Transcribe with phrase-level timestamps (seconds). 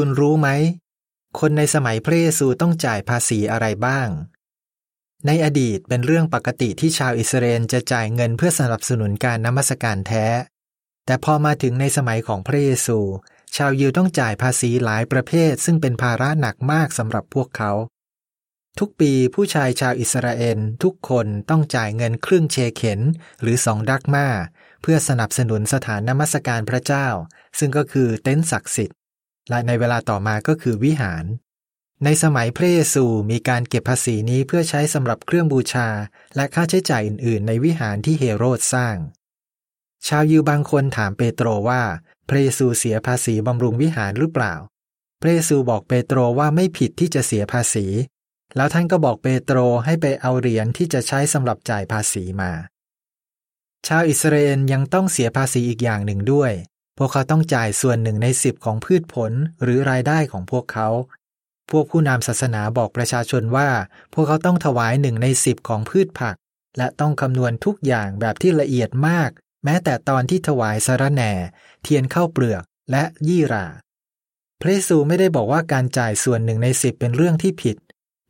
[0.00, 0.48] คุณรู้ไหม
[1.40, 4.08] คนในสมัยพระเยซูต้องจ่ายภาษีอะไรบ้าง
[5.26, 10.26] ในอดีตเป็นเรื่องปกติที่ชาวอิสราเอลจะจ่ายเงินเพื่อสนับสนุนการนมัสการแท้
[11.06, 12.98] แต่พอมาถึงในสมัยของพระเยซู
[13.56, 17.72] ชาวยิวต้องจ่ายภาษีหลายประเภท ซึ่งเป็นภาระหนักมากสำหรับพวกเขา
[18.78, 23.00] ทุกปีผู้ชายชาวอิสราเอลทุกคนต้องจ่ายเงินครึ่งเชเข็น
[23.42, 24.26] หรือสองดักมา
[24.82, 27.06] เพื่อสนับสนุนสถานนมัสการพระเจ้า
[27.58, 28.98] ซึ่งก็คือเต็นท์ศักดิ์สิทธิ์
[29.48, 31.24] และในเวลาต่อมาก็คือวิหาร
[32.04, 35.88] ในสมัยพระเยซูมีการเก็บภาษีนี้เพื่อใช้สำหรับเครื่องบูชา
[36.36, 38.96] และค่าใช้จ่ายอื่น ๆ ในวิหารที่เฮโรดสร้าง
[40.06, 41.82] ชาวยิวบางคนถามเปโตรว่า
[42.28, 44.54] พระเยซูเสียภาษีบำรุงวิหารหรือเปล่า
[45.20, 47.86] พระเยซูบอกเปโตรว่าไม่ผิดที่จะเสียภาษี
[48.56, 52.52] แล้วท่านก็บอกเปโตรให้ไปเอาเหรียญที่จะใช้สำหรับจ่ายภาษีมา
[53.86, 56.52] ชาวอิสราเอลยังต้องเสียภาษีอีกอย่างหนึ่งด้วย
[56.98, 59.32] พวกเขาต้องจ่ายส่วนหนึ่งในสิบของพืชผล
[59.62, 60.88] หรือรายได้ของพวกเขา
[61.70, 63.68] พวกผู้นำศาสนาบอกประชาชนว่า
[64.12, 66.36] พวกเขาต้องถวายหนึ่งในสิบของพืชผัก
[66.78, 69.30] และต้องคำนวณทุกอย่างแบบที่ละเอียดมาก
[69.64, 71.32] แม้แต่ตอนที่ถวายสารแหน่
[71.82, 73.66] เทียนข้าวเปลือกและยี่รา
[74.60, 77.76] พระเยซูไม่ได้บอกว่าการจ่ายส่วนหนึ่งในสิบเป็นเรื่องที่ผิด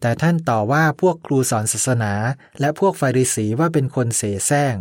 [0.01, 2.13] แต่ท่านต่อว่าพวกครูสอนศาสนา
[2.61, 4.75] และพวกฟาริสีว่าเป็นคนเสแสร้ง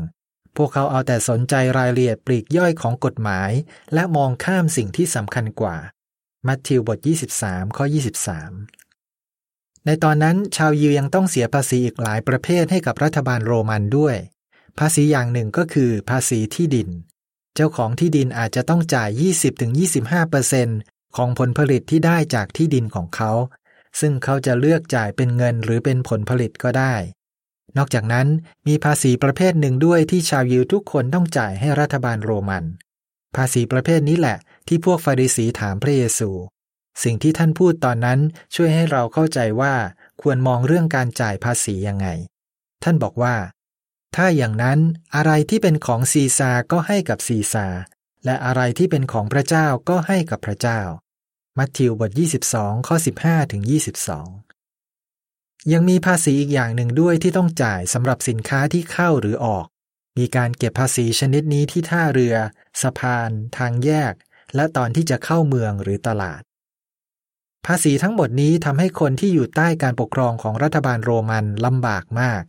[0.58, 3.52] พวกเขาเอาแต่สนใจรายละเอียดปลีกย่อยของกฎหมาย
[3.94, 5.78] และมองข้ามสิ่งที่สำคัญกว่า
[6.48, 6.98] มัทธิวบท
[7.38, 7.86] 23 ข้อ
[8.86, 14.16] 23 ในตอนนั้นชาวยิวยังต้องเสียภาษีอีกหลายประเภทให้กับรัฐบาลโรมันด้วย
[14.80, 16.90] ภาษีอย่างหนึ่งก็คือภาษีที่ดิน
[17.56, 19.10] เจ้าของที่ดินอาจจะต้องจ่าย
[20.34, 23.32] 20-25%ของผลผลิตที่ได้จากที่ดินของเขา
[24.00, 26.96] ซึ่งเขาจะเลือกจ่ายเป็นเงินหรือเป็นผลผลิตก็ได้
[27.78, 28.28] นอกจากนั้น
[28.68, 32.64] มีภาษีประเภทหนึ่งด้วยที่ชาวยิวทุกคนต้องจ่ายให้รัฐบาลโรมัน
[33.36, 36.30] ภาษีประเภทนี้แหละที่พวกฟาริสีถามพระเยซู
[37.04, 38.20] สิ่งที่ท่านพูดตอนนั้น
[38.56, 39.76] ช่วยให้เราเข้าใจว่า
[40.22, 42.08] ควรมองเรื่องการจ่ายภาษียังไง
[42.84, 43.36] ท่านบอกว่า
[44.16, 44.80] ถ้าอย่างนั้น
[45.16, 47.68] อะไรที่เป็นของซีซาก็ให้กับซีซา
[48.26, 50.82] และอะไรที่เป็นของพระเจ้าก็ให้กับพระเจ้า
[51.58, 52.12] มัทธิวบท
[52.50, 53.64] 22 ข้อ 15ถึง
[54.08, 54.45] 22
[55.74, 59.66] ยังมีภาษีอีกอย่างหนึ่งด้วยที่ต้องจ่ายสำหรับสินค้าที่เข้าหรือออก
[60.18, 62.36] มีการเก็บภาษีชนิดนี้ที่ท่าเรือ
[62.82, 64.14] สะพาน ทางแยก
[64.56, 66.42] และตอนที่จะเข้าเมืองหรือตลาด
[67.66, 72.44] ภาษีทั้งหมดนี้ทำให้คนที่อยู่ใต้การปกครองของรัฐบาลโรมันลำบากมาก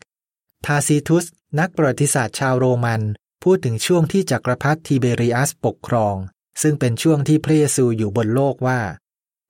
[0.66, 1.24] ทาซิทุส
[1.58, 3.02] นักประวัติศาสตร์ชาวโรมัน
[3.44, 6.16] พูดถึงช่วงที่จักรพรรดิทิเบริอัสปกครอง
[6.62, 8.80] ซึ่งเป็นช่วงที่พระเยซูอยู่บนโลกว่า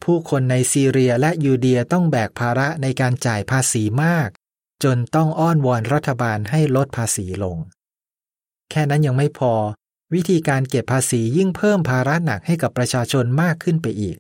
[0.05, 4.29] ผู้คนในซีเรียและยูเดียต้องแบกภาระในการจ่ายภาษีมาก
[4.85, 7.59] จนต้องอ้อนวอนรัฐบาลให้ลดภาษีลง
[8.71, 9.53] แค่นั้นยังไม่พอ
[10.15, 14.17] วิธีการเก็บภาษียิ่งเพิ่มภาระหนักให้กับประชาชนมากขึ้นไปอีก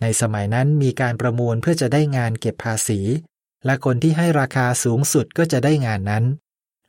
[0.00, 3.00] ในสมัยนั้นมีการประมูลเพื่อจะได้งานเก็บภาษี
[3.64, 6.24] และคนที่ให้ราคาสูงสุดก็จะได้งานนั้น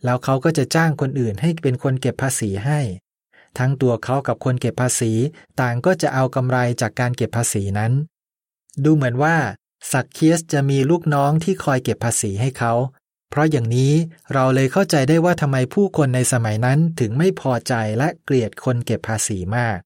[0.04, 2.80] แล้วเขาก็จะจ้างคนอื่นให้เป็นคนเก็บภาษีให้
[3.58, 5.12] ทั้งตัวเขากับคนเก็บภาษี
[5.60, 7.94] ต่างก็จะเอากำไรจากการเก็บภาษีนั้น
[8.84, 9.38] ดูเหมือนว่า
[9.92, 12.74] สักเคียสจะมีลูกน้องที่คอยเก็บภาษีให้เขา
[13.30, 13.94] เพราะอย่างนี้
[14.34, 19.80] เราเลยเข้าใจได้ว่าทำไมผู้คนในสมัยนั้นถึงไม่พอใจและเกลียดคนเก็บภาษีมาก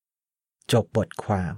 [0.72, 1.54] จบบทความ